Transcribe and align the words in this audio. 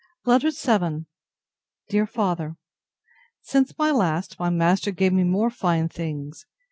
LETTER 0.25 0.49
VII 0.49 1.05
DEAR 1.87 2.07
FATHER, 2.07 2.55
Since 3.43 3.77
my 3.77 3.91
last, 3.91 4.39
my 4.39 4.49
master 4.49 4.89
gave 4.89 5.13
me 5.13 5.23
more 5.23 5.51
fine 5.51 5.89
things. 5.89 6.47